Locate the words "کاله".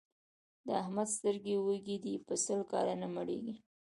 2.71-2.95